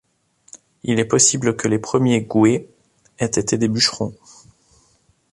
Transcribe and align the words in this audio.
Il 0.81 0.99
est 0.99 1.05
possible 1.05 1.55
que 1.55 1.67
les 1.67 1.77
premiers 1.77 2.21
Goué 2.21 2.67
aient 3.19 3.25
été 3.27 3.59
des 3.59 3.67
bûcherons. 3.67 4.15